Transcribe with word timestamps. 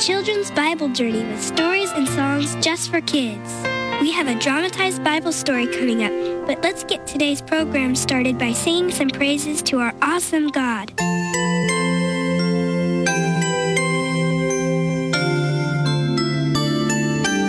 Children's 0.00 0.52
Bible 0.52 0.88
Journey 0.90 1.24
with 1.24 1.42
stories 1.42 1.90
and 1.90 2.08
songs 2.08 2.54
just 2.64 2.88
for 2.88 3.00
kids. 3.00 3.52
We 4.00 4.12
have 4.12 4.28
a 4.28 4.38
dramatized 4.38 5.02
Bible 5.02 5.32
story 5.32 5.66
coming 5.66 6.04
up, 6.04 6.46
but 6.46 6.62
let's 6.62 6.84
get 6.84 7.04
today's 7.04 7.42
program 7.42 7.96
started 7.96 8.38
by 8.38 8.52
singing 8.52 8.92
some 8.92 9.10
praises 9.10 9.60
to 9.62 9.80
our 9.80 9.92
awesome 10.00 10.48
God. 10.48 10.92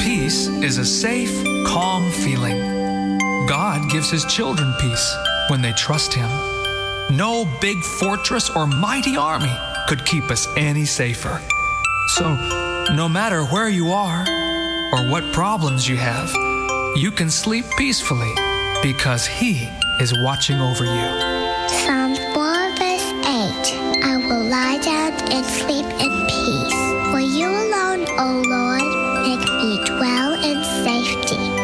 Peace 0.01 0.47
is 0.47 0.79
a 0.79 0.85
safe, 0.85 1.43
calm 1.67 2.09
feeling. 2.09 2.57
God 3.47 3.91
gives 3.91 4.09
his 4.09 4.25
children 4.25 4.73
peace 4.81 5.15
when 5.49 5.61
they 5.61 5.73
trust 5.73 6.15
him. 6.15 6.29
No 7.15 7.47
big 7.61 7.77
fortress 7.83 8.49
or 8.49 8.65
mighty 8.65 9.15
army 9.17 9.55
could 9.87 10.03
keep 10.03 10.31
us 10.31 10.47
any 10.57 10.85
safer. 10.85 11.39
So, 12.15 12.35
no 12.95 13.07
matter 13.07 13.43
where 13.45 13.69
you 13.69 13.91
are 13.91 14.21
or 14.93 15.09
what 15.11 15.31
problems 15.31 15.87
you 15.87 15.95
have, 15.97 16.29
you 16.95 17.11
can 17.11 17.29
sleep 17.29 17.65
peacefully 17.77 18.33
because 18.81 19.27
He 19.27 19.69
is 20.01 20.11
watching 20.17 20.59
over 20.59 20.85
you. 20.85 21.69
Psalm 21.69 22.15
4, 22.33 22.69
verse 22.81 23.09
8 23.13 24.03
I 24.03 24.17
will 24.27 24.43
lie 24.43 24.79
down 24.81 25.13
and 25.31 25.45
sleep 25.45 25.85
in 25.85 26.25
peace. 26.25 26.79
For 27.11 27.19
you 27.19 27.47
alone, 27.47 28.05
O 28.17 28.41
Lord, 28.47 28.81
make 29.27 29.47
me 29.61 29.77
dwell 29.85 30.33
in 30.43 30.63
safety. 30.83 31.58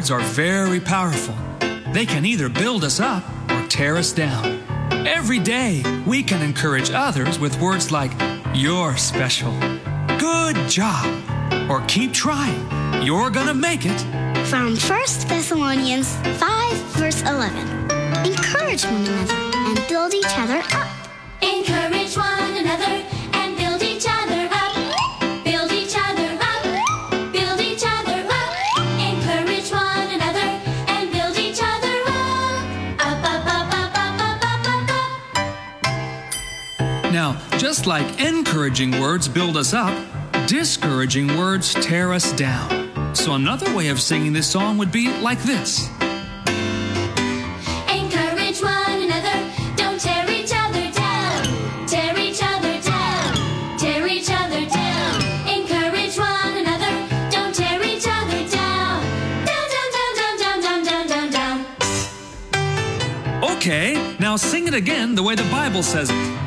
Words 0.00 0.10
are 0.10 0.20
very 0.20 0.80
powerful. 0.80 1.34
They 1.92 2.06
can 2.06 2.24
either 2.24 2.48
build 2.48 2.84
us 2.84 3.00
up 3.00 3.22
or 3.50 3.66
tear 3.66 3.98
us 3.98 4.12
down. 4.12 4.46
Every 5.06 5.38
day, 5.38 5.82
we 6.06 6.22
can 6.22 6.40
encourage 6.40 6.90
others 6.90 7.38
with 7.38 7.60
words 7.60 7.92
like, 7.92 8.10
You're 8.54 8.96
special, 8.96 9.52
Good 10.18 10.56
job, 10.70 11.04
or 11.70 11.82
Keep 11.86 12.14
trying, 12.14 12.62
You're 13.04 13.28
gonna 13.28 13.52
make 13.52 13.82
it. 13.84 14.00
From 14.46 14.74
1 14.74 14.78
Thessalonians 15.28 16.16
5, 16.16 16.76
verse 16.96 17.20
11. 17.20 17.58
Encourage 18.24 18.84
one 18.84 19.04
another 19.04 19.34
and 19.52 19.86
build 19.86 20.14
each 20.14 20.38
other 20.38 20.62
up. 20.72 20.88
Encourage 21.42 22.16
one 22.16 22.49
Just 37.70 37.86
like 37.86 38.20
encouraging 38.20 39.00
words 39.00 39.28
build 39.28 39.56
us 39.56 39.72
up, 39.72 39.96
discouraging 40.48 41.38
words 41.38 41.72
tear 41.74 42.12
us 42.12 42.32
down. 42.32 43.14
So, 43.14 43.34
another 43.34 43.72
way 43.76 43.90
of 43.90 44.00
singing 44.00 44.32
this 44.32 44.50
song 44.50 44.76
would 44.78 44.90
be 44.90 45.06
like 45.18 45.40
this. 45.44 45.88
Okay, 63.44 64.16
now 64.18 64.34
sing 64.34 64.66
it 64.66 64.74
again 64.74 65.14
the 65.14 65.22
way 65.22 65.36
the 65.36 65.48
Bible 65.52 65.84
says 65.84 66.10
it. 66.10 66.39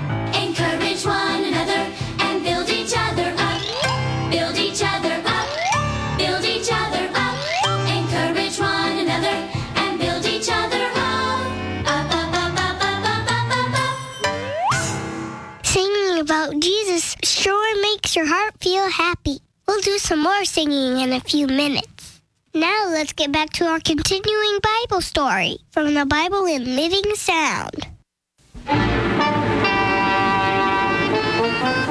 Some 20.04 20.22
more 20.22 20.44
singing 20.44 21.00
in 21.00 21.14
a 21.14 21.20
few 21.22 21.48
minutes. 21.48 22.22
Now 22.54 22.88
let's 22.90 23.14
get 23.14 23.32
back 23.32 23.52
to 23.54 23.66
our 23.68 23.80
continuing 23.80 24.60
Bible 24.62 25.00
story 25.00 25.60
from 25.72 25.94
the 25.94 26.06
Bible 26.06 26.46
in 26.46 26.76
Living 26.76 27.16
Sound. 27.16 27.88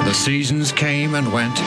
The 0.05 0.13
seasons 0.13 0.71
came 0.71 1.15
and 1.15 1.33
went, 1.33 1.59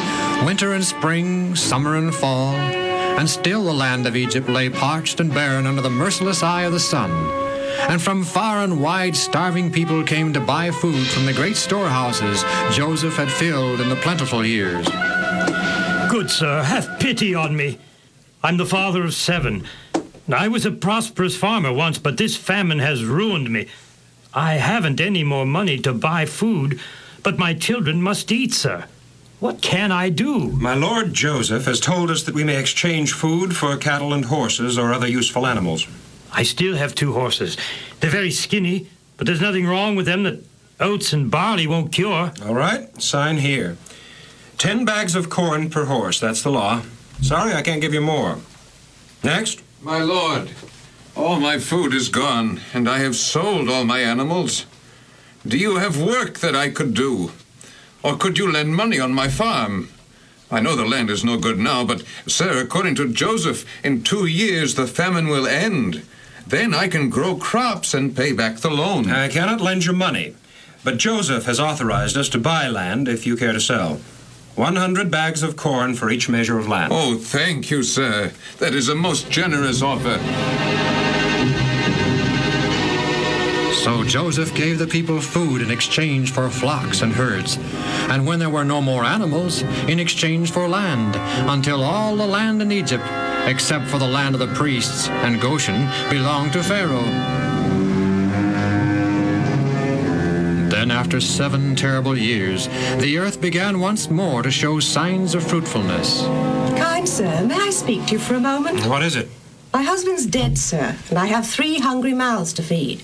winter 0.46 0.74
and 0.74 0.84
spring, 0.84 1.56
summer 1.56 1.96
and 1.96 2.14
fall, 2.14 2.54
and 2.54 3.28
still 3.28 3.64
the 3.64 3.74
land 3.74 4.06
of 4.06 4.14
Egypt 4.14 4.48
lay 4.48 4.70
parched 4.70 5.18
and 5.18 5.34
barren 5.34 5.66
under 5.66 5.82
the 5.82 5.90
merciless 5.90 6.44
eye 6.44 6.62
of 6.62 6.72
the 6.72 6.78
sun. 6.78 7.10
And 7.90 8.00
from 8.00 8.22
far 8.22 8.62
and 8.62 8.80
wide, 8.80 9.16
starving 9.16 9.72
people 9.72 10.04
came 10.04 10.32
to 10.32 10.40
buy 10.40 10.70
food 10.70 11.08
from 11.08 11.26
the 11.26 11.34
great 11.34 11.56
storehouses 11.56 12.44
Joseph 12.70 13.16
had 13.16 13.32
filled 13.32 13.80
in 13.80 13.88
the 13.88 13.96
plentiful 13.96 14.46
years. 14.46 14.86
Good 16.08 16.30
sir, 16.30 16.62
have 16.62 17.00
pity 17.00 17.34
on 17.34 17.56
me. 17.56 17.78
I'm 18.42 18.56
the 18.56 18.64
father 18.66 19.04
of 19.04 19.12
seven. 19.12 19.64
I 20.32 20.48
was 20.48 20.64
a 20.64 20.70
prosperous 20.70 21.36
farmer 21.36 21.72
once, 21.72 21.98
but 21.98 22.16
this 22.16 22.36
famine 22.36 22.78
has 22.78 23.04
ruined 23.04 23.50
me. 23.50 23.66
I 24.32 24.54
haven't 24.54 25.00
any 25.00 25.24
more 25.24 25.44
money 25.44 25.78
to 25.78 25.92
buy 25.92 26.26
food, 26.26 26.80
but 27.22 27.38
my 27.38 27.54
children 27.54 28.00
must 28.02 28.30
eat, 28.30 28.54
sir. 28.54 28.84
What 29.40 29.60
can 29.60 29.90
I 29.90 30.08
do? 30.08 30.48
My 30.52 30.74
Lord 30.74 31.12
Joseph 31.12 31.64
has 31.66 31.80
told 31.80 32.10
us 32.10 32.22
that 32.22 32.34
we 32.34 32.44
may 32.44 32.56
exchange 32.56 33.12
food 33.12 33.56
for 33.56 33.76
cattle 33.76 34.12
and 34.12 34.24
horses 34.24 34.78
or 34.78 34.92
other 34.92 35.08
useful 35.08 35.46
animals. 35.46 35.86
I 36.32 36.44
still 36.44 36.76
have 36.76 36.94
two 36.94 37.12
horses. 37.14 37.56
They're 38.00 38.10
very 38.10 38.30
skinny, 38.30 38.88
but 39.16 39.26
there's 39.26 39.40
nothing 39.40 39.66
wrong 39.66 39.96
with 39.96 40.06
them 40.06 40.22
that 40.22 40.42
oats 40.80 41.12
and 41.12 41.30
barley 41.30 41.66
won't 41.66 41.92
cure. 41.92 42.32
All 42.44 42.54
right, 42.54 43.02
sign 43.02 43.38
here. 43.38 43.76
Ten 44.58 44.86
bags 44.86 45.14
of 45.14 45.28
corn 45.28 45.68
per 45.68 45.84
horse, 45.84 46.18
that's 46.18 46.42
the 46.42 46.50
law. 46.50 46.82
Sorry, 47.20 47.52
I 47.52 47.62
can't 47.62 47.80
give 47.80 47.92
you 47.92 48.00
more. 48.00 48.38
Next. 49.22 49.62
My 49.82 50.00
lord, 50.00 50.50
all 51.14 51.38
my 51.38 51.58
food 51.58 51.92
is 51.92 52.08
gone, 52.08 52.60
and 52.72 52.88
I 52.88 52.98
have 52.98 53.14
sold 53.16 53.68
all 53.68 53.84
my 53.84 54.00
animals. 54.00 54.66
Do 55.46 55.58
you 55.58 55.76
have 55.76 56.00
work 56.00 56.38
that 56.40 56.56
I 56.56 56.70
could 56.70 56.94
do? 56.94 57.32
Or 58.02 58.16
could 58.16 58.38
you 58.38 58.50
lend 58.50 58.74
money 58.74 58.98
on 58.98 59.12
my 59.12 59.28
farm? 59.28 59.90
I 60.50 60.60
know 60.60 60.74
the 60.74 60.86
land 60.86 61.10
is 61.10 61.24
no 61.24 61.38
good 61.38 61.58
now, 61.58 61.84
but, 61.84 62.02
sir, 62.26 62.60
according 62.60 62.94
to 62.96 63.12
Joseph, 63.12 63.64
in 63.84 64.02
two 64.02 64.26
years 64.26 64.74
the 64.74 64.86
famine 64.86 65.28
will 65.28 65.46
end. 65.46 66.02
Then 66.46 66.72
I 66.72 66.88
can 66.88 67.10
grow 67.10 67.36
crops 67.36 67.94
and 67.94 68.16
pay 68.16 68.32
back 68.32 68.58
the 68.58 68.70
loan. 68.70 69.10
I 69.10 69.28
cannot 69.28 69.60
lend 69.60 69.84
you 69.84 69.92
money, 69.92 70.34
but 70.82 70.96
Joseph 70.96 71.44
has 71.44 71.60
authorized 71.60 72.16
us 72.16 72.28
to 72.30 72.38
buy 72.38 72.68
land 72.68 73.06
if 73.06 73.26
you 73.26 73.36
care 73.36 73.52
to 73.52 73.60
sell. 73.60 74.00
100 74.56 75.10
bags 75.10 75.42
of 75.42 75.54
corn 75.56 75.94
for 75.94 76.10
each 76.10 76.28
measure 76.28 76.58
of 76.58 76.66
land. 76.66 76.92
Oh, 76.92 77.16
thank 77.16 77.70
you, 77.70 77.82
sir. 77.82 78.32
That 78.58 78.74
is 78.74 78.88
a 78.88 78.94
most 78.94 79.30
generous 79.30 79.82
offer. 79.82 80.18
So 83.74 84.02
Joseph 84.02 84.52
gave 84.54 84.78
the 84.78 84.86
people 84.86 85.20
food 85.20 85.60
in 85.60 85.70
exchange 85.70 86.32
for 86.32 86.48
flocks 86.50 87.02
and 87.02 87.12
herds, 87.12 87.58
and 88.08 88.26
when 88.26 88.38
there 88.40 88.50
were 88.50 88.64
no 88.64 88.80
more 88.80 89.04
animals, 89.04 89.62
in 89.86 90.00
exchange 90.00 90.50
for 90.50 90.66
land, 90.66 91.14
until 91.48 91.84
all 91.84 92.16
the 92.16 92.26
land 92.26 92.60
in 92.62 92.72
Egypt, 92.72 93.04
except 93.46 93.86
for 93.86 93.98
the 93.98 94.08
land 94.08 94.34
of 94.34 94.40
the 94.40 94.54
priests 94.54 95.08
and 95.08 95.40
Goshen, 95.40 95.88
belonged 96.10 96.54
to 96.54 96.64
Pharaoh. 96.64 97.45
Then, 100.86 100.96
after 100.96 101.20
seven 101.20 101.74
terrible 101.74 102.16
years, 102.16 102.68
the 102.98 103.18
earth 103.18 103.40
began 103.40 103.80
once 103.80 104.08
more 104.08 104.44
to 104.44 104.52
show 104.52 104.78
signs 104.78 105.34
of 105.34 105.44
fruitfulness. 105.44 106.22
Kind 106.78 107.08
sir, 107.08 107.44
may 107.44 107.56
I 107.56 107.70
speak 107.70 108.06
to 108.06 108.12
you 108.12 108.18
for 108.20 108.34
a 108.34 108.40
moment? 108.40 108.86
What 108.86 109.02
is 109.02 109.16
it? 109.16 109.28
My 109.74 109.82
husband's 109.82 110.26
dead, 110.26 110.56
sir, 110.58 110.94
and 111.10 111.18
I 111.18 111.26
have 111.26 111.44
three 111.44 111.80
hungry 111.80 112.14
mouths 112.14 112.52
to 112.52 112.62
feed. 112.62 113.02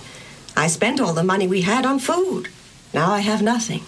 I 0.57 0.69
spent 0.69 1.01
all 1.01 1.13
the 1.13 1.25
money 1.25 1.49
we 1.49 1.63
had 1.63 1.85
on 1.85 1.99
food. 1.99 2.51
Now 2.95 3.11
I 3.11 3.19
have 3.19 3.43
nothing. 3.43 3.83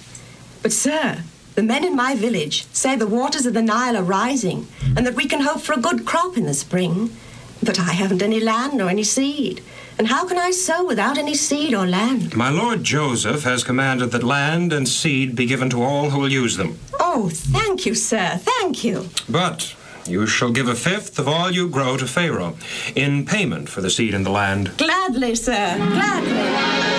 But, 0.60 0.72
sir, 0.72 1.22
the 1.54 1.62
men 1.62 1.84
in 1.84 1.94
my 1.94 2.16
village 2.16 2.66
say 2.72 2.96
the 2.96 3.06
waters 3.06 3.46
of 3.46 3.54
the 3.54 3.62
Nile 3.62 3.96
are 3.96 4.02
rising 4.02 4.66
and 4.96 5.06
that 5.06 5.14
we 5.14 5.28
can 5.28 5.42
hope 5.42 5.60
for 5.60 5.72
a 5.72 5.80
good 5.80 6.04
crop 6.04 6.36
in 6.36 6.46
the 6.46 6.54
spring. 6.54 7.16
But 7.62 7.78
I 7.78 7.92
haven't 7.92 8.22
any 8.22 8.40
land 8.40 8.82
or 8.82 8.88
any 8.88 9.04
seed. 9.04 9.62
And 9.98 10.08
how 10.08 10.26
can 10.26 10.38
I 10.38 10.50
sow 10.50 10.84
without 10.84 11.18
any 11.18 11.34
seed 11.34 11.72
or 11.74 11.86
land? 11.86 12.34
My 12.36 12.50
Lord 12.50 12.82
Joseph 12.82 13.44
has 13.44 13.62
commanded 13.62 14.10
that 14.10 14.24
land 14.24 14.72
and 14.72 14.88
seed 14.88 15.36
be 15.36 15.46
given 15.46 15.70
to 15.70 15.82
all 15.82 16.10
who 16.10 16.18
will 16.20 16.32
use 16.32 16.56
them. 16.56 16.78
Oh, 16.98 17.30
thank 17.32 17.86
you, 17.86 17.94
sir. 17.94 18.38
Thank 18.42 18.82
you. 18.82 19.08
But 19.28 19.74
you 20.06 20.26
shall 20.26 20.50
give 20.50 20.68
a 20.68 20.74
fifth 20.74 21.18
of 21.18 21.28
all 21.28 21.50
you 21.50 21.68
grow 21.68 21.96
to 21.96 22.06
Pharaoh 22.06 22.56
in 22.94 23.24
payment 23.24 23.68
for 23.68 23.80
the 23.80 23.90
seed 23.90 24.14
and 24.14 24.26
the 24.26 24.30
land. 24.30 24.76
Gladly, 24.76 25.34
sir. 25.34 25.76
Gladly. 25.76 26.93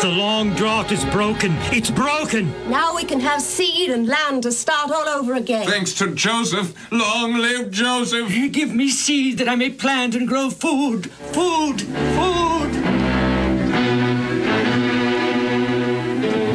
The 0.00 0.08
long 0.08 0.54
drought 0.54 0.92
is 0.92 1.04
broken. 1.04 1.52
It's 1.72 1.90
broken. 1.90 2.50
Now 2.70 2.96
we 2.96 3.04
can 3.04 3.20
have 3.20 3.42
seed 3.42 3.90
and 3.90 4.08
land 4.08 4.44
to 4.44 4.50
start 4.50 4.90
all 4.90 5.06
over 5.06 5.34
again. 5.34 5.66
Thanks 5.66 5.92
to 5.94 6.14
Joseph. 6.14 6.74
Long 6.90 7.34
live 7.34 7.70
Joseph. 7.70 8.30
Give 8.50 8.74
me 8.74 8.88
seed 8.88 9.36
that 9.36 9.48
I 9.48 9.56
may 9.56 9.68
plant 9.68 10.14
and 10.14 10.26
grow 10.26 10.48
food. 10.48 11.10
Food. 11.10 11.82
Food. 11.82 12.72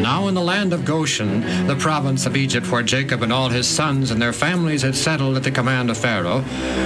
Now 0.01 0.27
in 0.27 0.33
the 0.33 0.41
land 0.41 0.73
of 0.73 0.83
Goshen, 0.83 1.67
the 1.67 1.75
province 1.75 2.25
of 2.25 2.35
Egypt 2.35 2.71
where 2.71 2.81
Jacob 2.81 3.21
and 3.21 3.31
all 3.31 3.49
his 3.49 3.67
sons 3.67 4.09
and 4.09 4.19
their 4.19 4.33
families 4.33 4.81
had 4.81 4.95
settled 4.95 5.37
at 5.37 5.43
the 5.43 5.51
command 5.51 5.91
of 5.91 5.97
Pharaoh, 5.97 6.41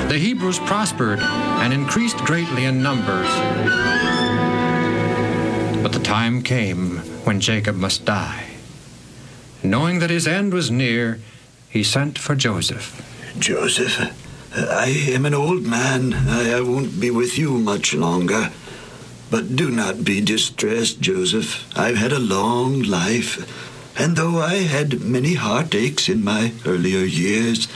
the 0.10 0.18
Hebrews 0.18 0.60
prospered 0.60 1.20
and 1.20 1.72
increased 1.72 2.18
greatly 2.18 2.66
in 2.66 2.84
numbers. 2.84 3.30
But 5.89 5.98
the 5.98 6.05
time 6.05 6.43
came 6.43 6.98
when 7.25 7.39
Jacob 7.39 7.75
must 7.75 8.05
die. 8.05 8.46
Knowing 9.63 9.98
that 9.98 10.12
his 10.12 10.27
end 10.27 10.53
was 10.53 10.69
near, 10.69 11.19
he 11.67 11.84
sent 11.84 12.19
for 12.19 12.36
Joseph. 12.36 13.01
Joseph, 13.39 13.98
I 14.55 14.89
am 15.10 15.25
an 15.25 15.34
old 15.34 15.63
man. 15.65 16.13
I, 16.13 16.62
won't 16.62 17.01
be 17.01 17.10
with 17.10 17.39
you 17.39 17.58
much 17.58 17.96
longer. 17.96 18.51
But 19.31 19.55
do 19.55 19.72
not 19.72 20.03
be 20.03 20.22
distressed, 20.22 21.01
Joseph. 21.01 21.67
I've 21.75 21.98
had 21.98 22.12
a 22.12 22.19
long 22.19 22.84
life, 22.84 23.50
And 23.98 24.15
though 24.15 24.38
I 24.38 24.58
had 24.58 25.01
many 25.01 25.34
heartaches 25.34 26.08
in 26.08 26.24
my 26.24 26.53
earlier 26.67 27.03
years, 27.03 27.67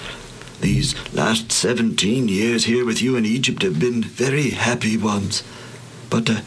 these 0.62 0.94
last 1.16 1.52
17 1.52 2.28
years 2.28 2.66
here 2.66 2.86
with 2.86 3.02
you 3.02 3.16
in 3.16 3.26
Egypt 3.26 3.64
have 3.64 3.80
been 3.80 4.04
very 4.04 4.52
happy 4.52 4.98
ones. 4.98 5.42
But 6.12 6.30
uh, 6.30 6.42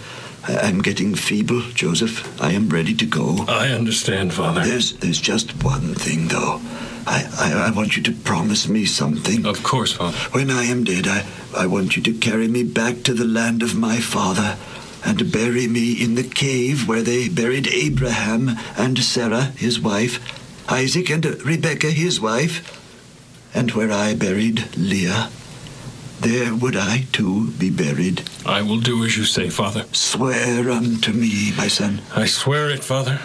I'm 0.49 0.81
getting 0.81 1.15
feeble, 1.15 1.61
Joseph. 1.75 2.41
I 2.41 2.53
am 2.53 2.69
ready 2.69 2.95
to 2.95 3.07
go. 3.07 3.45
I 3.49 3.69
understand, 3.69 4.33
Father. 4.33 4.62
There's, 4.65 4.95
there's 4.99 5.21
just 5.21 5.65
one 5.65 5.95
thing, 5.95 6.29
though. 6.29 6.61
I, 7.07 7.29
I, 7.38 7.69
I 7.69 7.71
want 7.71 7.97
you 7.97 8.03
to 8.05 8.12
promise 8.12 8.69
me 8.69 8.85
something. 8.85 9.47
Of 9.47 9.62
course, 9.62 9.93
Father. 9.93 10.17
When 10.33 10.50
I 10.50 10.65
am 10.65 10.85
dead, 10.85 11.07
I, 11.07 11.25
I 11.57 11.67
want 11.67 11.97
you 11.97 12.03
to 12.05 12.12
carry 12.12 12.49
me 12.49 12.62
back 12.62 13.03
to 13.05 13.15
the 13.15 13.25
land 13.25 13.62
of 13.62 13.76
my 13.76 13.99
father 14.00 14.57
and 15.05 15.31
bury 15.33 15.69
me 15.69 15.93
in 15.93 16.17
the 16.17 16.25
cave 16.25 16.88
where 16.88 17.03
they 17.03 17.29
buried 17.29 17.69
Abraham 17.69 18.50
and 18.76 18.99
Sarah, 18.99 19.53
his 19.57 19.79
wife, 19.81 20.21
Isaac 20.69 21.11
and 21.11 21.25
Rebekah, 21.25 21.93
his 21.93 22.21
wife, 22.21 22.83
and 23.55 23.71
where 23.73 23.93
I 23.93 24.15
buried 24.15 24.76
Leah. 24.76 25.31
There 26.20 26.54
would 26.54 26.76
I 26.76 27.06
too 27.12 27.50
be 27.52 27.70
buried. 27.70 28.23
I 28.44 28.62
will 28.62 28.80
do 28.80 29.04
as 29.04 29.16
you 29.16 29.25
say, 29.25 29.50
Father. 29.50 29.85
Swear 29.92 30.70
unto 30.70 31.12
me, 31.12 31.52
my 31.56 31.68
son. 31.68 32.00
I 32.14 32.26
swear 32.26 32.70
it, 32.70 32.82
Father. 32.82 33.20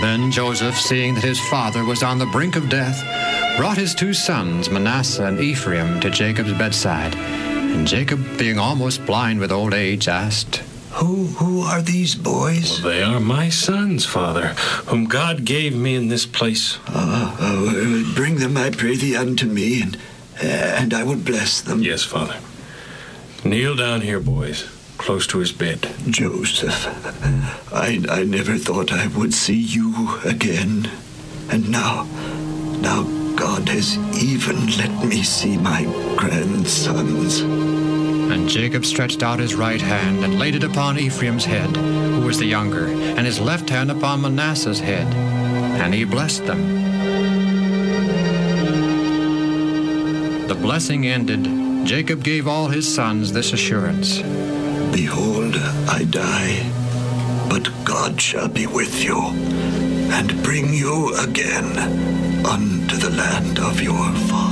Then 0.00 0.30
Joseph, 0.30 0.76
seeing 0.76 1.14
that 1.14 1.24
his 1.24 1.40
father 1.48 1.84
was 1.84 2.02
on 2.02 2.18
the 2.18 2.26
brink 2.26 2.56
of 2.56 2.68
death, 2.68 3.00
brought 3.58 3.76
his 3.76 3.94
two 3.94 4.14
sons, 4.14 4.70
Manasseh 4.70 5.26
and 5.26 5.40
Ephraim, 5.40 6.00
to 6.00 6.10
Jacob's 6.10 6.52
bedside. 6.54 7.14
And 7.14 7.86
Jacob, 7.86 8.20
being 8.38 8.58
almost 8.58 9.04
blind 9.06 9.40
with 9.40 9.52
old 9.52 9.74
age, 9.74 10.08
asked, 10.08 10.62
Who 10.94 11.26
who 11.38 11.60
are 11.62 11.80
these 11.82 12.14
boys? 12.14 12.82
Well, 12.82 12.92
They 12.92 13.02
are 13.02 13.20
my 13.20 13.48
sons, 13.48 14.04
Father, 14.04 14.48
whom 14.88 15.06
God 15.06 15.44
gave 15.44 15.74
me 15.74 15.94
in 15.94 16.08
this 16.08 16.26
place. 16.26 16.78
Uh, 16.86 17.36
uh, 17.40 18.14
bring 18.14 18.36
them, 18.36 18.56
I 18.56 18.70
pray 18.70 18.96
thee, 18.96 19.16
unto 19.16 19.46
me, 19.46 19.82
and, 19.82 19.96
uh, 20.42 20.46
and 20.80 20.92
I 20.92 21.02
will 21.02 21.16
bless 21.16 21.60
them. 21.62 21.82
Yes, 21.82 22.02
Father. 22.04 22.36
Kneel 23.44 23.74
down 23.74 24.02
here, 24.02 24.20
boys, 24.20 24.64
close 24.98 25.26
to 25.28 25.38
his 25.38 25.50
bed. 25.52 25.88
Joseph, 26.08 26.86
I, 27.72 28.04
I 28.08 28.24
never 28.24 28.56
thought 28.58 28.92
I 28.92 29.06
would 29.08 29.34
see 29.34 29.58
you 29.60 30.18
again. 30.24 30.90
And 31.50 31.70
now, 31.70 32.06
now 32.80 33.02
God 33.34 33.68
has 33.68 33.96
even 34.22 34.66
let 34.76 35.04
me 35.04 35.22
see 35.22 35.56
my 35.56 35.84
grandsons. 36.16 37.71
And 38.32 38.48
Jacob 38.48 38.86
stretched 38.86 39.22
out 39.22 39.38
his 39.38 39.54
right 39.54 39.80
hand 39.80 40.24
and 40.24 40.38
laid 40.38 40.54
it 40.54 40.64
upon 40.64 40.98
Ephraim's 40.98 41.44
head, 41.44 41.76
who 41.76 42.22
was 42.22 42.38
the 42.38 42.46
younger, 42.46 42.86
and 42.86 43.26
his 43.26 43.38
left 43.38 43.68
hand 43.68 43.90
upon 43.90 44.22
Manasseh's 44.22 44.80
head. 44.80 45.06
And 45.82 45.92
he 45.92 46.04
blessed 46.04 46.46
them. 46.46 46.62
The 50.48 50.54
blessing 50.54 51.06
ended. 51.06 51.44
Jacob 51.86 52.24
gave 52.24 52.48
all 52.48 52.68
his 52.68 52.92
sons 52.92 53.34
this 53.34 53.52
assurance 53.52 54.22
Behold, 54.92 55.56
I 55.90 56.06
die, 56.08 56.70
but 57.50 57.70
God 57.84 58.18
shall 58.18 58.48
be 58.48 58.66
with 58.66 59.04
you, 59.04 59.18
and 60.10 60.42
bring 60.42 60.72
you 60.72 61.14
again 61.18 61.76
unto 62.46 62.96
the 62.96 63.10
land 63.10 63.58
of 63.58 63.82
your 63.82 64.10
fathers. 64.30 64.51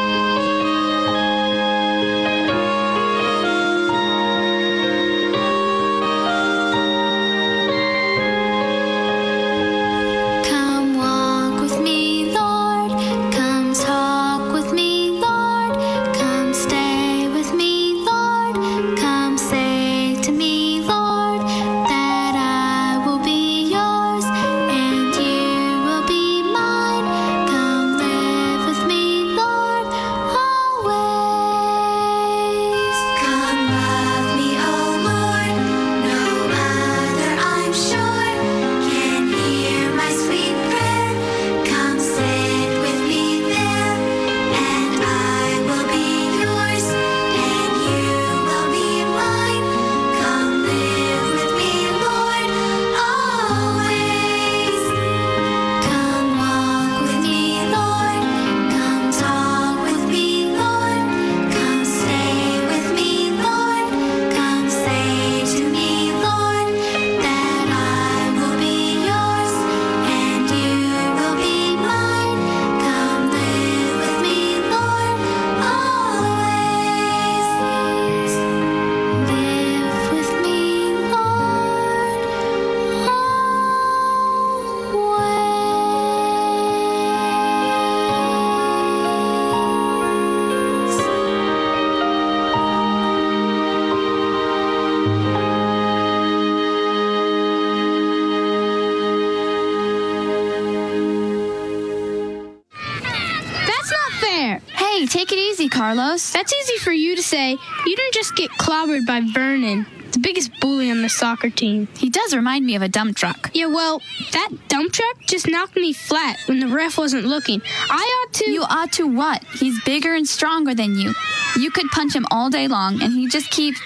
Easy, 105.61 105.69
Carlos. 105.69 106.33
That's 106.33 106.51
easy 106.51 106.77
for 106.77 106.91
you 106.91 107.15
to 107.15 107.21
say. 107.21 107.51
You 107.51 107.95
didn't 107.95 108.13
just 108.13 108.35
get 108.35 108.49
clobbered 108.51 109.05
by 109.05 109.21
Vernon, 109.21 109.85
the 110.11 110.17
biggest 110.17 110.49
bully 110.59 110.89
on 110.89 111.03
the 111.03 111.09
soccer 111.09 111.51
team. 111.51 111.87
He 111.95 112.09
does 112.09 112.35
remind 112.35 112.65
me 112.65 112.75
of 112.75 112.81
a 112.81 112.87
dump 112.87 113.15
truck. 113.15 113.51
Yeah, 113.53 113.67
well, 113.67 114.01
that 114.31 114.49
dump 114.69 114.91
truck 114.91 115.19
just 115.27 115.47
knocked 115.47 115.75
me 115.75 115.93
flat 115.93 116.39
when 116.47 116.61
the 116.61 116.67
ref 116.67 116.97
wasn't 116.97 117.25
looking. 117.25 117.61
I 117.91 118.01
ought 118.01 118.33
to. 118.33 118.49
You 118.49 118.63
ought 118.63 118.91
to 118.93 119.05
what? 119.05 119.43
He's 119.59 119.79
bigger 119.83 120.15
and 120.15 120.27
stronger 120.27 120.73
than 120.73 120.95
you. 120.95 121.13
You 121.55 121.69
could 121.69 121.89
punch 121.91 122.15
him 122.15 122.25
all 122.31 122.49
day 122.49 122.67
long 122.67 122.99
and 122.99 123.13
he'd 123.13 123.29
just 123.29 123.51
keeps 123.51 123.79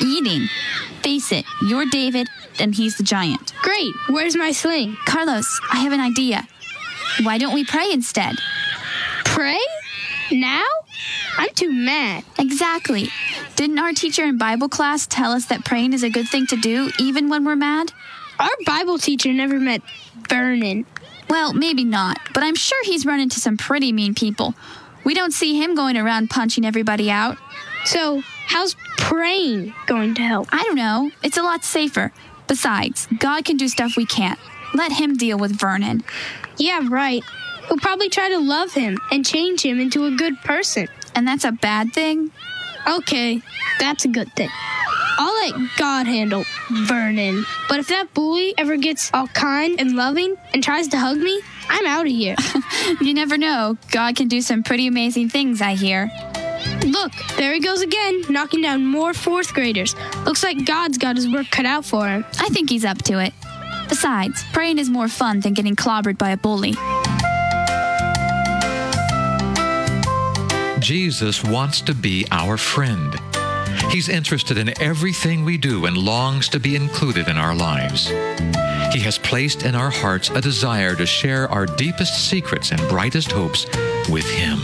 eating. 0.00 0.48
Face 1.02 1.32
it, 1.32 1.44
you're 1.66 1.86
David 1.86 2.28
and 2.58 2.74
he's 2.74 2.96
the 2.96 3.02
giant. 3.02 3.52
Great. 3.60 3.92
Where's 4.08 4.36
my 4.36 4.52
sling? 4.52 4.96
Carlos, 5.04 5.60
I 5.70 5.80
have 5.80 5.92
an 5.92 6.00
idea. 6.00 6.48
Why 7.24 7.36
don't 7.36 7.52
we 7.52 7.64
pray 7.64 7.90
instead? 7.92 8.36
Pray? 9.26 9.60
Now? 10.32 10.64
I'm 11.36 11.54
too 11.54 11.72
mad. 11.72 12.24
Exactly. 12.38 13.08
Didn't 13.56 13.78
our 13.78 13.92
teacher 13.92 14.24
in 14.24 14.38
Bible 14.38 14.68
class 14.68 15.06
tell 15.06 15.32
us 15.32 15.46
that 15.46 15.64
praying 15.64 15.92
is 15.92 16.02
a 16.02 16.10
good 16.10 16.28
thing 16.28 16.46
to 16.48 16.56
do 16.56 16.90
even 16.98 17.28
when 17.28 17.44
we're 17.44 17.56
mad? 17.56 17.92
Our 18.38 18.50
Bible 18.66 18.98
teacher 18.98 19.32
never 19.32 19.58
met 19.58 19.82
Vernon. 20.28 20.86
Well, 21.28 21.52
maybe 21.52 21.84
not, 21.84 22.18
but 22.34 22.42
I'm 22.42 22.56
sure 22.56 22.82
he's 22.84 23.06
run 23.06 23.20
into 23.20 23.38
some 23.38 23.56
pretty 23.56 23.92
mean 23.92 24.14
people. 24.14 24.54
We 25.04 25.14
don't 25.14 25.32
see 25.32 25.62
him 25.62 25.74
going 25.74 25.96
around 25.96 26.30
punching 26.30 26.64
everybody 26.64 27.10
out. 27.10 27.38
So, 27.84 28.22
How's 28.50 28.74
praying 28.96 29.72
going 29.86 30.16
to 30.16 30.22
help? 30.22 30.48
I 30.50 30.64
don't 30.64 30.74
know. 30.74 31.12
It's 31.22 31.36
a 31.36 31.42
lot 31.42 31.62
safer. 31.62 32.12
Besides, 32.48 33.06
God 33.20 33.44
can 33.44 33.56
do 33.56 33.68
stuff 33.68 33.96
we 33.96 34.04
can't. 34.04 34.40
Let 34.74 34.90
Him 34.90 35.16
deal 35.16 35.38
with 35.38 35.52
Vernon. 35.56 36.02
Yeah, 36.56 36.80
right. 36.90 37.22
We'll 37.68 37.78
probably 37.78 38.08
try 38.08 38.30
to 38.30 38.40
love 38.40 38.72
him 38.72 38.98
and 39.12 39.24
change 39.24 39.62
him 39.64 39.78
into 39.78 40.04
a 40.04 40.10
good 40.10 40.36
person. 40.40 40.88
And 41.14 41.26
that's 41.26 41.44
a 41.44 41.52
bad 41.52 41.92
thing? 41.92 42.30
Okay, 42.86 43.42
that's 43.78 44.04
a 44.04 44.08
good 44.08 44.32
thing. 44.34 44.50
I'll 45.18 45.34
let 45.50 45.68
God 45.76 46.06
handle 46.06 46.44
Vernon. 46.70 47.44
But 47.68 47.78
if 47.78 47.88
that 47.88 48.14
bully 48.14 48.54
ever 48.56 48.76
gets 48.78 49.10
all 49.12 49.26
kind 49.28 49.78
and 49.78 49.94
loving 49.94 50.36
and 50.54 50.64
tries 50.64 50.88
to 50.88 50.98
hug 50.98 51.18
me, 51.18 51.42
I'm 51.68 51.86
out 51.86 52.06
of 52.06 52.12
here. 52.12 52.36
you 53.00 53.12
never 53.12 53.36
know. 53.36 53.76
God 53.90 54.16
can 54.16 54.28
do 54.28 54.40
some 54.40 54.62
pretty 54.62 54.86
amazing 54.86 55.28
things, 55.28 55.60
I 55.60 55.74
hear. 55.74 56.10
Look, 56.86 57.12
there 57.36 57.52
he 57.52 57.60
goes 57.60 57.82
again, 57.82 58.22
knocking 58.30 58.62
down 58.62 58.86
more 58.86 59.12
fourth 59.12 59.52
graders. 59.52 59.94
Looks 60.24 60.42
like 60.42 60.64
God's 60.64 60.96
got 60.96 61.16
his 61.16 61.30
work 61.30 61.50
cut 61.50 61.66
out 61.66 61.84
for 61.84 62.08
him. 62.08 62.24
I 62.38 62.48
think 62.48 62.70
he's 62.70 62.86
up 62.86 62.98
to 63.02 63.22
it. 63.22 63.34
Besides, 63.90 64.42
praying 64.52 64.78
is 64.78 64.88
more 64.88 65.08
fun 65.08 65.40
than 65.40 65.52
getting 65.52 65.76
clobbered 65.76 66.16
by 66.16 66.30
a 66.30 66.36
bully. 66.36 66.74
Jesus 70.80 71.44
wants 71.44 71.82
to 71.82 71.94
be 71.94 72.26
our 72.30 72.56
friend. 72.56 73.14
He's 73.90 74.08
interested 74.08 74.56
in 74.56 74.80
everything 74.80 75.44
we 75.44 75.58
do 75.58 75.86
and 75.86 75.96
longs 75.96 76.48
to 76.48 76.60
be 76.60 76.74
included 76.74 77.28
in 77.28 77.36
our 77.36 77.54
lives. 77.54 78.08
He 78.92 79.00
has 79.00 79.18
placed 79.18 79.64
in 79.64 79.74
our 79.74 79.90
hearts 79.90 80.30
a 80.30 80.40
desire 80.40 80.96
to 80.96 81.06
share 81.06 81.48
our 81.48 81.66
deepest 81.66 82.28
secrets 82.28 82.72
and 82.72 82.80
brightest 82.88 83.30
hopes 83.30 83.66
with 84.08 84.28
Him. 84.30 84.58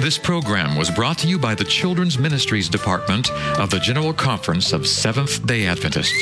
This 0.00 0.18
program 0.18 0.76
was 0.76 0.90
brought 0.90 1.18
to 1.18 1.28
you 1.28 1.38
by 1.38 1.54
the 1.54 1.64
Children's 1.64 2.18
Ministries 2.18 2.68
Department 2.68 3.30
of 3.58 3.70
the 3.70 3.78
General 3.78 4.12
Conference 4.12 4.72
of 4.72 4.86
Seventh 4.86 5.46
day 5.46 5.66
Adventists. 5.66 6.12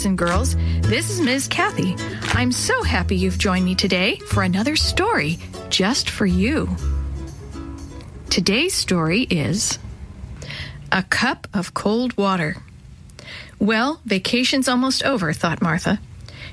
Boys 0.00 0.06
and 0.06 0.16
girls. 0.16 0.56
This 0.80 1.10
is 1.10 1.20
Ms. 1.20 1.46
Kathy. 1.48 1.94
I'm 2.32 2.52
so 2.52 2.82
happy 2.82 3.16
you've 3.16 3.36
joined 3.36 3.66
me 3.66 3.74
today 3.74 4.16
for 4.16 4.42
another 4.42 4.74
story 4.74 5.38
just 5.68 6.08
for 6.08 6.24
you. 6.24 6.74
Today's 8.30 8.72
story 8.72 9.22
is 9.28 9.78
A 10.90 11.02
Cup 11.02 11.46
of 11.52 11.74
Cold 11.74 12.16
Water. 12.16 12.56
Well, 13.58 14.00
vacation's 14.06 14.68
almost 14.68 15.04
over, 15.04 15.34
thought 15.34 15.60
Martha. 15.60 16.00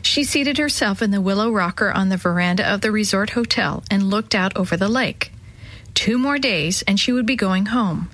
She 0.01 0.25
seated 0.25 0.57
herself 0.57 1.01
in 1.01 1.11
the 1.11 1.21
willow 1.21 1.49
rocker 1.49 1.89
on 1.89 2.09
the 2.09 2.17
veranda 2.17 2.69
of 2.69 2.81
the 2.81 2.91
resort 2.91 3.29
hotel 3.29 3.81
and 3.89 4.09
looked 4.09 4.35
out 4.35 4.57
over 4.57 4.75
the 4.75 4.89
lake. 4.89 5.31
Two 5.93 6.17
more 6.17 6.37
days, 6.37 6.83
and 6.85 6.99
she 6.99 7.13
would 7.13 7.25
be 7.25 7.37
going 7.37 7.67
home. 7.67 8.09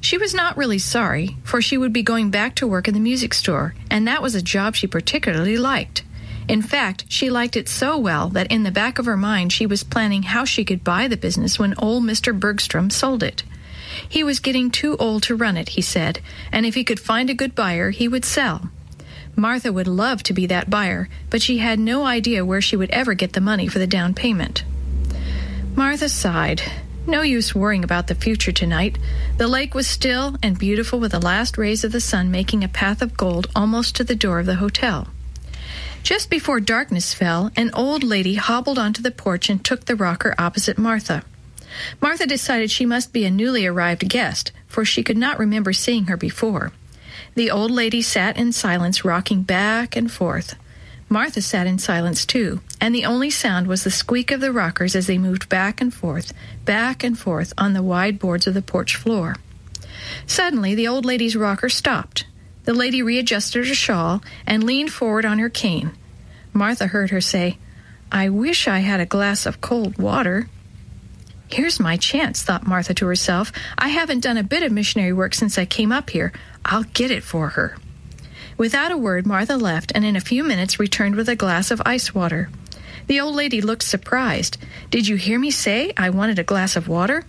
She 0.00 0.16
was 0.16 0.34
not 0.34 0.56
really 0.56 0.78
sorry, 0.78 1.36
for 1.44 1.60
she 1.60 1.76
would 1.76 1.92
be 1.92 2.02
going 2.02 2.30
back 2.30 2.54
to 2.56 2.66
work 2.66 2.88
in 2.88 2.94
the 2.94 3.00
music 3.00 3.34
store, 3.34 3.74
and 3.90 4.06
that 4.08 4.22
was 4.22 4.34
a 4.34 4.42
job 4.42 4.74
she 4.74 4.86
particularly 4.86 5.58
liked. 5.58 6.02
In 6.48 6.62
fact, 6.62 7.04
she 7.08 7.30
liked 7.30 7.56
it 7.56 7.68
so 7.68 7.96
well 7.96 8.28
that 8.30 8.50
in 8.50 8.64
the 8.64 8.72
back 8.72 8.98
of 8.98 9.06
her 9.06 9.16
mind 9.16 9.52
she 9.52 9.66
was 9.66 9.84
planning 9.84 10.24
how 10.24 10.44
she 10.44 10.64
could 10.64 10.82
buy 10.82 11.06
the 11.06 11.16
business 11.16 11.58
when 11.58 11.74
old 11.78 12.02
Mr. 12.02 12.38
Bergstrom 12.38 12.90
sold 12.90 13.22
it. 13.22 13.44
He 14.08 14.24
was 14.24 14.40
getting 14.40 14.70
too 14.70 14.96
old 14.96 15.22
to 15.24 15.36
run 15.36 15.56
it, 15.56 15.70
he 15.70 15.82
said, 15.82 16.20
and 16.50 16.64
if 16.64 16.74
he 16.74 16.82
could 16.82 16.98
find 16.98 17.28
a 17.28 17.34
good 17.34 17.54
buyer, 17.54 17.90
he 17.90 18.08
would 18.08 18.24
sell. 18.24 18.70
Martha 19.36 19.72
would 19.72 19.86
love 19.86 20.22
to 20.24 20.32
be 20.32 20.46
that 20.46 20.70
buyer, 20.70 21.08
but 21.28 21.42
she 21.42 21.58
had 21.58 21.78
no 21.78 22.04
idea 22.04 22.44
where 22.44 22.60
she 22.60 22.76
would 22.76 22.90
ever 22.90 23.14
get 23.14 23.32
the 23.32 23.40
money 23.40 23.68
for 23.68 23.78
the 23.78 23.86
down 23.86 24.14
payment. 24.14 24.64
Martha 25.76 26.08
sighed. 26.08 26.62
No 27.06 27.22
use 27.22 27.54
worrying 27.54 27.82
about 27.82 28.06
the 28.06 28.14
future 28.14 28.52
tonight. 28.52 28.98
The 29.38 29.48
lake 29.48 29.74
was 29.74 29.86
still 29.86 30.36
and 30.42 30.58
beautiful 30.58 31.00
with 31.00 31.12
the 31.12 31.18
last 31.18 31.56
rays 31.56 31.82
of 31.82 31.92
the 31.92 32.00
sun 32.00 32.30
making 32.30 32.62
a 32.62 32.68
path 32.68 33.00
of 33.02 33.16
gold 33.16 33.46
almost 33.56 33.96
to 33.96 34.04
the 34.04 34.14
door 34.14 34.40
of 34.40 34.46
the 34.46 34.56
hotel. 34.56 35.08
Just 36.02 36.30
before 36.30 36.60
darkness 36.60 37.12
fell, 37.14 37.50
an 37.56 37.70
old 37.74 38.02
lady 38.02 38.34
hobbled 38.34 38.78
onto 38.78 39.02
the 39.02 39.10
porch 39.10 39.48
and 39.48 39.64
took 39.64 39.84
the 39.84 39.96
rocker 39.96 40.34
opposite 40.38 40.78
Martha. 40.78 41.24
Martha 42.00 42.26
decided 42.26 42.70
she 42.70 42.86
must 42.86 43.12
be 43.12 43.24
a 43.24 43.30
newly 43.30 43.66
arrived 43.66 44.08
guest, 44.08 44.52
for 44.66 44.84
she 44.84 45.02
could 45.02 45.16
not 45.16 45.38
remember 45.38 45.72
seeing 45.72 46.06
her 46.06 46.16
before. 46.16 46.72
The 47.34 47.50
old 47.50 47.70
lady 47.70 48.02
sat 48.02 48.36
in 48.36 48.52
silence, 48.52 49.04
rocking 49.04 49.42
back 49.42 49.96
and 49.96 50.10
forth. 50.10 50.54
Martha 51.12 51.42
sat 51.42 51.66
in 51.66 51.80
silence 51.80 52.24
too, 52.24 52.60
and 52.80 52.94
the 52.94 53.04
only 53.04 53.30
sound 53.30 53.66
was 53.66 53.82
the 53.82 53.90
squeak 53.90 54.30
of 54.30 54.40
the 54.40 54.52
rockers 54.52 54.94
as 54.94 55.08
they 55.08 55.18
moved 55.18 55.48
back 55.48 55.80
and 55.80 55.92
forth, 55.92 56.32
back 56.64 57.02
and 57.02 57.18
forth 57.18 57.52
on 57.58 57.72
the 57.72 57.82
wide 57.82 58.20
boards 58.20 58.46
of 58.46 58.54
the 58.54 58.62
porch 58.62 58.94
floor. 58.94 59.34
Suddenly, 60.24 60.76
the 60.76 60.86
old 60.86 61.04
lady's 61.04 61.34
rocker 61.34 61.68
stopped. 61.68 62.26
The 62.62 62.74
lady 62.74 63.02
readjusted 63.02 63.66
her 63.66 63.74
shawl 63.74 64.22
and 64.46 64.62
leaned 64.62 64.92
forward 64.92 65.24
on 65.24 65.40
her 65.40 65.48
cane. 65.48 65.90
Martha 66.52 66.86
heard 66.86 67.10
her 67.10 67.20
say, 67.20 67.58
I 68.12 68.28
wish 68.28 68.68
I 68.68 68.78
had 68.78 69.00
a 69.00 69.06
glass 69.06 69.46
of 69.46 69.60
cold 69.60 69.98
water. 69.98 70.48
Here's 71.50 71.80
my 71.80 71.96
chance, 71.96 72.44
thought 72.44 72.68
Martha 72.68 72.94
to 72.94 73.06
herself. 73.06 73.50
I 73.76 73.88
haven't 73.88 74.20
done 74.20 74.36
a 74.36 74.44
bit 74.44 74.62
of 74.62 74.70
missionary 74.70 75.12
work 75.12 75.34
since 75.34 75.58
I 75.58 75.64
came 75.64 75.90
up 75.90 76.10
here. 76.10 76.32
I'll 76.64 76.84
get 76.84 77.10
it 77.10 77.24
for 77.24 77.48
her. 77.48 77.76
Without 78.60 78.92
a 78.92 78.96
word, 78.98 79.26
Martha 79.26 79.56
left 79.56 79.90
and 79.94 80.04
in 80.04 80.16
a 80.16 80.20
few 80.20 80.44
minutes 80.44 80.78
returned 80.78 81.14
with 81.14 81.30
a 81.30 81.34
glass 81.34 81.70
of 81.70 81.80
ice 81.86 82.14
water. 82.14 82.50
The 83.06 83.18
old 83.18 83.34
lady 83.34 83.62
looked 83.62 83.84
surprised. 83.84 84.58
Did 84.90 85.08
you 85.08 85.16
hear 85.16 85.38
me 85.38 85.50
say 85.50 85.94
I 85.96 86.10
wanted 86.10 86.38
a 86.38 86.44
glass 86.44 86.76
of 86.76 86.86
water? 86.86 87.24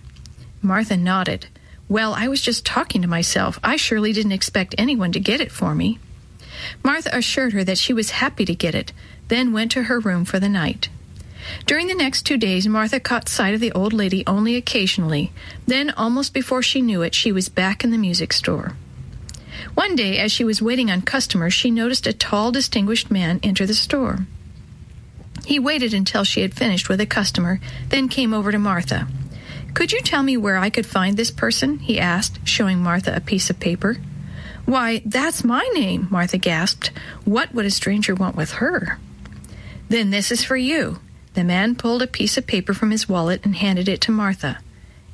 Martha 0.60 0.94
nodded. 0.94 1.46
Well, 1.88 2.12
I 2.12 2.28
was 2.28 2.42
just 2.42 2.66
talking 2.66 3.00
to 3.00 3.08
myself. 3.08 3.58
I 3.64 3.76
surely 3.76 4.12
didn't 4.12 4.32
expect 4.32 4.74
anyone 4.76 5.10
to 5.12 5.20
get 5.20 5.40
it 5.40 5.50
for 5.50 5.74
me. 5.74 5.98
Martha 6.84 7.08
assured 7.16 7.54
her 7.54 7.64
that 7.64 7.78
she 7.78 7.94
was 7.94 8.10
happy 8.10 8.44
to 8.44 8.54
get 8.54 8.74
it, 8.74 8.92
then 9.28 9.54
went 9.54 9.70
to 9.70 9.84
her 9.84 10.00
room 10.00 10.26
for 10.26 10.38
the 10.38 10.50
night. 10.50 10.90
During 11.64 11.86
the 11.86 11.94
next 11.94 12.26
two 12.26 12.36
days, 12.36 12.68
Martha 12.68 13.00
caught 13.00 13.30
sight 13.30 13.54
of 13.54 13.60
the 13.60 13.72
old 13.72 13.94
lady 13.94 14.22
only 14.26 14.54
occasionally. 14.54 15.32
Then, 15.66 15.92
almost 15.92 16.34
before 16.34 16.60
she 16.60 16.82
knew 16.82 17.00
it, 17.00 17.14
she 17.14 17.32
was 17.32 17.48
back 17.48 17.84
in 17.84 17.90
the 17.90 17.96
music 17.96 18.34
store. 18.34 18.76
One 19.74 19.96
day, 19.96 20.18
as 20.18 20.32
she 20.32 20.44
was 20.44 20.62
waiting 20.62 20.90
on 20.90 21.02
customers, 21.02 21.54
she 21.54 21.70
noticed 21.70 22.06
a 22.06 22.12
tall, 22.12 22.52
distinguished 22.52 23.10
man 23.10 23.40
enter 23.42 23.66
the 23.66 23.74
store. 23.74 24.26
He 25.44 25.58
waited 25.58 25.92
until 25.92 26.24
she 26.24 26.42
had 26.42 26.54
finished 26.54 26.88
with 26.88 27.00
a 27.00 27.06
customer, 27.06 27.60
then 27.88 28.08
came 28.08 28.32
over 28.32 28.52
to 28.52 28.58
Martha. 28.58 29.08
Could 29.74 29.92
you 29.92 30.00
tell 30.00 30.22
me 30.22 30.36
where 30.36 30.58
I 30.58 30.70
could 30.70 30.86
find 30.86 31.16
this 31.16 31.30
person? 31.30 31.78
he 31.78 31.98
asked, 31.98 32.46
showing 32.46 32.78
Martha 32.78 33.14
a 33.14 33.20
piece 33.20 33.50
of 33.50 33.58
paper. 33.58 33.96
Why, 34.64 35.02
that's 35.04 35.42
my 35.44 35.68
name, 35.74 36.06
Martha 36.10 36.38
gasped. 36.38 36.92
What 37.24 37.52
would 37.54 37.64
a 37.64 37.70
stranger 37.70 38.14
want 38.14 38.36
with 38.36 38.52
her? 38.52 38.98
Then 39.88 40.10
this 40.10 40.30
is 40.30 40.44
for 40.44 40.56
you. 40.56 41.00
The 41.34 41.44
man 41.44 41.74
pulled 41.74 42.02
a 42.02 42.06
piece 42.06 42.36
of 42.36 42.46
paper 42.46 42.74
from 42.74 42.90
his 42.90 43.08
wallet 43.08 43.44
and 43.44 43.56
handed 43.56 43.88
it 43.88 44.00
to 44.02 44.12
Martha. 44.12 44.58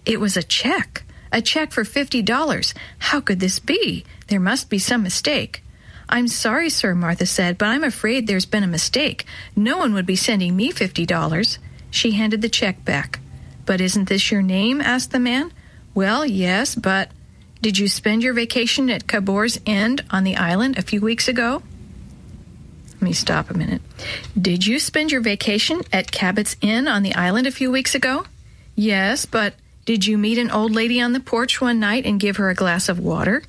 It 0.04 0.20
was 0.20 0.36
a 0.36 0.42
check. 0.42 1.04
A 1.32 1.42
check 1.42 1.72
for 1.72 1.84
fifty 1.84 2.22
dollars. 2.22 2.74
How 2.98 3.20
could 3.20 3.40
this 3.40 3.58
be? 3.58 4.04
There 4.28 4.40
must 4.40 4.70
be 4.70 4.78
some 4.78 5.02
mistake. 5.02 5.62
I'm 6.08 6.28
sorry, 6.28 6.70
sir, 6.70 6.94
Martha 6.94 7.26
said, 7.26 7.58
but 7.58 7.66
I'm 7.66 7.84
afraid 7.84 8.26
there's 8.26 8.46
been 8.46 8.62
a 8.62 8.68
mistake. 8.68 9.26
No 9.54 9.76
one 9.76 9.92
would 9.94 10.06
be 10.06 10.16
sending 10.16 10.56
me 10.56 10.70
fifty 10.70 11.04
dollars. 11.04 11.58
She 11.90 12.12
handed 12.12 12.42
the 12.42 12.48
check 12.48 12.84
back. 12.84 13.20
But 13.66 13.80
isn't 13.80 14.08
this 14.08 14.30
your 14.30 14.42
name? 14.42 14.80
asked 14.80 15.10
the 15.10 15.18
man. 15.18 15.52
Well, 15.94 16.24
yes, 16.24 16.74
but 16.74 17.10
did 17.60 17.76
you 17.76 17.88
spend 17.88 18.22
your 18.22 18.34
vacation 18.34 18.88
at 18.88 19.06
Cabor's 19.06 19.60
End 19.66 20.04
on 20.10 20.24
the 20.24 20.36
island 20.36 20.78
a 20.78 20.82
few 20.82 21.00
weeks 21.00 21.28
ago? 21.28 21.62
Let 22.94 23.02
me 23.02 23.12
stop 23.12 23.50
a 23.50 23.54
minute. 23.54 23.82
Did 24.40 24.66
you 24.66 24.78
spend 24.78 25.12
your 25.12 25.20
vacation 25.20 25.82
at 25.92 26.10
Cabot's 26.10 26.56
Inn 26.60 26.88
on 26.88 27.02
the 27.02 27.14
island 27.14 27.46
a 27.46 27.52
few 27.52 27.70
weeks 27.70 27.94
ago? 27.94 28.24
Yes, 28.74 29.26
but 29.26 29.54
did 29.88 30.06
you 30.06 30.18
meet 30.18 30.36
an 30.36 30.50
old 30.50 30.70
lady 30.70 31.00
on 31.00 31.14
the 31.14 31.18
porch 31.18 31.62
one 31.62 31.80
night 31.80 32.04
and 32.04 32.20
give 32.20 32.36
her 32.36 32.50
a 32.50 32.54
glass 32.54 32.90
of 32.90 32.98
water? 32.98 33.42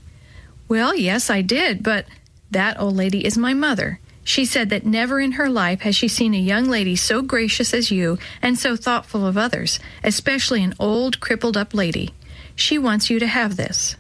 Well, 0.70 0.96
yes, 0.96 1.30
I 1.30 1.42
did, 1.42 1.84
but 1.84 2.06
that 2.50 2.80
old 2.80 2.96
lady 2.96 3.26
is 3.26 3.38
my 3.38 3.54
mother. 3.54 4.00
She 4.24 4.46
said 4.46 4.70
that 4.70 4.86
never 4.86 5.20
in 5.20 5.34
her 5.34 5.50
life 5.50 5.82
has 5.82 5.98
she 5.98 6.08
seen 6.08 6.34
a 6.34 6.38
young 6.38 6.64
lady 6.64 6.96
so 6.96 7.22
gracious 7.22 7.74
as 7.74 7.92
you 7.92 8.20
and 8.42 8.58
so 8.58 8.78
thoughtful 8.78 9.28
of 9.28 9.38
others, 9.38 9.82
especially 10.02 10.64
an 10.64 10.76
old, 10.80 11.20
crippled 11.20 11.58
up 11.58 11.74
lady. 11.74 12.14
She 12.56 12.78
wants 12.78 13.10
you 13.10 13.20
to 13.20 13.28
have 13.28 13.58
this. 13.58 13.98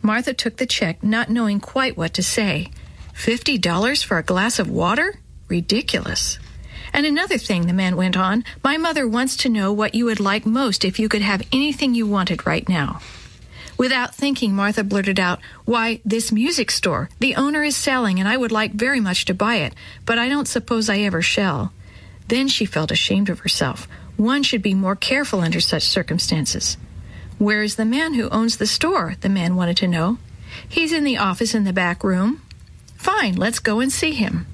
Martha 0.00 0.32
took 0.32 0.56
the 0.56 0.64
check, 0.64 1.02
not 1.02 1.28
knowing 1.28 1.60
quite 1.60 1.94
what 1.94 2.14
to 2.14 2.22
say. 2.22 2.70
Fifty 3.12 3.58
dollars 3.58 4.02
for 4.02 4.16
a 4.16 4.22
glass 4.22 4.58
of 4.58 4.70
water? 4.70 5.20
Ridiculous. 5.48 6.38
And 6.96 7.04
another 7.04 7.36
thing, 7.36 7.66
the 7.66 7.74
man 7.74 7.94
went 7.94 8.16
on, 8.16 8.42
my 8.64 8.78
mother 8.78 9.06
wants 9.06 9.36
to 9.36 9.50
know 9.50 9.70
what 9.70 9.94
you 9.94 10.06
would 10.06 10.18
like 10.18 10.46
most 10.46 10.82
if 10.82 10.98
you 10.98 11.10
could 11.10 11.20
have 11.20 11.46
anything 11.52 11.94
you 11.94 12.06
wanted 12.06 12.46
right 12.46 12.66
now. 12.66 13.00
Without 13.76 14.14
thinking, 14.14 14.54
Martha 14.54 14.82
blurted 14.82 15.20
out, 15.20 15.38
Why, 15.66 16.00
this 16.06 16.32
music 16.32 16.70
store. 16.70 17.10
The 17.18 17.34
owner 17.34 17.62
is 17.62 17.76
selling, 17.76 18.18
and 18.18 18.26
I 18.26 18.38
would 18.38 18.50
like 18.50 18.72
very 18.72 18.98
much 18.98 19.26
to 19.26 19.34
buy 19.34 19.56
it, 19.56 19.74
but 20.06 20.18
I 20.18 20.30
don't 20.30 20.48
suppose 20.48 20.88
I 20.88 21.00
ever 21.00 21.20
shall. 21.20 21.70
Then 22.28 22.48
she 22.48 22.64
felt 22.64 22.90
ashamed 22.90 23.28
of 23.28 23.40
herself. 23.40 23.86
One 24.16 24.42
should 24.42 24.62
be 24.62 24.72
more 24.72 24.96
careful 24.96 25.40
under 25.42 25.60
such 25.60 25.82
circumstances. 25.82 26.78
Where 27.36 27.62
is 27.62 27.76
the 27.76 27.84
man 27.84 28.14
who 28.14 28.30
owns 28.30 28.56
the 28.56 28.66
store? 28.66 29.16
The 29.20 29.28
man 29.28 29.54
wanted 29.54 29.76
to 29.76 29.86
know. 29.86 30.16
He's 30.66 30.92
in 30.92 31.04
the 31.04 31.18
office 31.18 31.54
in 31.54 31.64
the 31.64 31.74
back 31.74 32.02
room. 32.02 32.40
Fine, 32.96 33.36
let's 33.36 33.58
go 33.58 33.80
and 33.80 33.92
see 33.92 34.12
him. 34.12 34.46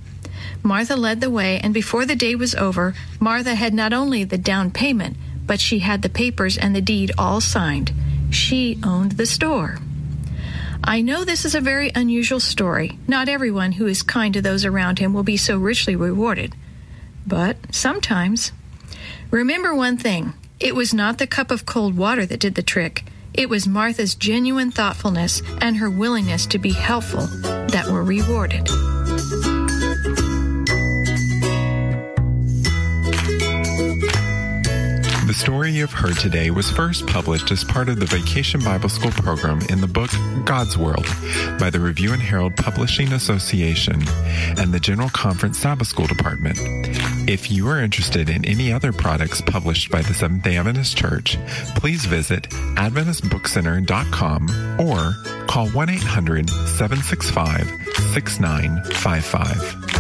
Martha 0.62 0.96
led 0.96 1.20
the 1.20 1.31
way, 1.31 1.59
and 1.59 1.75
before 1.75 2.07
the 2.07 2.16
day 2.16 2.35
was 2.35 2.55
over, 2.55 2.94
Martha 3.18 3.55
had 3.55 3.75
not 3.75 3.92
only 3.92 4.25
the 4.25 4.38
down 4.38 4.70
payment, 4.70 5.16
but 5.44 5.61
she 5.61 5.81
had 5.81 6.03
the 6.03 6.09
papers 6.09 6.57
and 6.57 6.75
the 6.75 6.81
deed 6.81 7.12
all 7.18 7.40
signed. 7.40 7.92
She 8.31 8.79
owned 8.85 9.12
the 9.12 9.27
store. 9.27 9.79
I 10.85 11.01
know 11.01 11.25
this 11.25 11.44
is 11.44 11.55
a 11.55 11.61
very 11.61 11.92
unusual 11.94 12.40
story. 12.40 12.98
Not 13.07 13.29
everyone 13.29 13.72
who 13.72 13.87
is 13.87 14.03
kind 14.03 14.35
to 14.35 14.42
those 14.42 14.64
around 14.64 14.98
him 14.98 15.14
will 15.14 15.22
be 15.22 15.37
so 15.37 15.59
richly 15.59 15.94
rewarded. 15.94 16.55
But 17.27 17.57
sometimes. 17.70 18.53
Remember 19.31 19.75
one 19.75 19.96
thing 19.96 20.35
it 20.59 20.75
was 20.75 20.94
not 20.94 21.18
the 21.18 21.27
cup 21.27 21.51
of 21.51 21.66
cold 21.66 21.96
water 21.96 22.25
that 22.27 22.40
did 22.40 22.55
the 22.55 22.62
trick. 22.62 23.05
It 23.35 23.48
was 23.48 23.66
Martha's 23.66 24.14
genuine 24.14 24.70
thoughtfulness 24.70 25.42
and 25.61 25.77
her 25.77 25.90
willingness 25.90 26.46
to 26.46 26.59
be 26.59 26.72
helpful 26.72 27.27
that 27.27 27.88
were 27.88 28.05
rewarded. 28.05 28.68
The 35.32 35.38
story 35.38 35.72
you've 35.72 35.94
heard 35.94 36.18
today 36.18 36.50
was 36.50 36.70
first 36.70 37.06
published 37.06 37.50
as 37.52 37.64
part 37.64 37.88
of 37.88 37.98
the 37.98 38.04
Vacation 38.04 38.60
Bible 38.60 38.90
School 38.90 39.12
program 39.12 39.62
in 39.70 39.80
the 39.80 39.86
book 39.86 40.10
God's 40.44 40.76
World 40.76 41.06
by 41.58 41.70
the 41.70 41.80
Review 41.80 42.12
and 42.12 42.20
Herald 42.20 42.54
Publishing 42.54 43.14
Association 43.14 44.02
and 44.58 44.74
the 44.74 44.78
General 44.78 45.08
Conference 45.08 45.58
Sabbath 45.58 45.88
School 45.88 46.06
Department. 46.06 46.58
If 47.26 47.50
you 47.50 47.66
are 47.68 47.80
interested 47.80 48.28
in 48.28 48.44
any 48.44 48.70
other 48.70 48.92
products 48.92 49.40
published 49.40 49.90
by 49.90 50.02
the 50.02 50.12
Seventh 50.12 50.42
day 50.42 50.58
Adventist 50.58 50.98
Church, 50.98 51.38
please 51.76 52.04
visit 52.04 52.50
AdventistBookCenter.com 52.50 54.78
or 54.78 55.14
call 55.46 55.70
1 55.70 55.88
800 55.88 56.50
765 56.50 57.66
6955. 58.12 59.91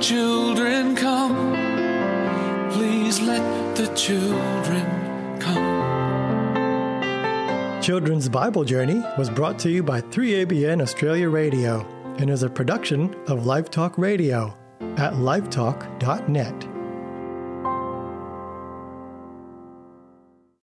children 0.00 0.96
come. 0.96 1.52
Please 2.72 3.20
let 3.20 3.76
the 3.76 3.86
children 3.94 5.38
come. 5.38 5.80
Children's 7.82 8.28
Bible 8.28 8.64
Journey 8.64 9.02
was 9.18 9.28
brought 9.28 9.58
to 9.60 9.70
you 9.70 9.82
by 9.82 10.00
3ABN 10.00 10.80
Australia 10.80 11.28
Radio 11.28 11.86
and 12.18 12.30
is 12.30 12.42
a 12.42 12.50
production 12.50 13.14
of 13.26 13.46
Life 13.46 13.70
Talk 13.70 13.98
Radio 13.98 14.56
at 14.96 15.14
lifetalk.net. 15.14 16.69